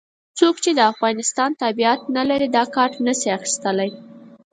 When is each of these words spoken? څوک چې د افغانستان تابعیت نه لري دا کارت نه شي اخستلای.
څوک 0.39 0.55
چې 0.63 0.71
د 0.75 0.79
افغانستان 0.91 1.49
تابعیت 1.61 2.01
نه 2.15 2.23
لري 2.29 2.47
دا 2.57 2.63
کارت 2.75 2.95
نه 3.07 3.13
شي 3.19 3.29
اخستلای. 3.37 3.91